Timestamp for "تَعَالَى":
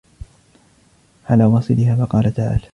2.33-2.65